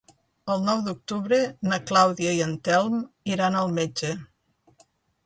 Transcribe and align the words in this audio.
El 0.51 0.63
nou 0.67 0.79
d'octubre 0.85 1.37
na 1.71 1.79
Clàudia 1.91 2.31
i 2.37 2.41
en 2.45 2.55
Telm 2.69 2.97
iran 3.35 3.59
al 3.61 3.71
metge. 3.81 4.11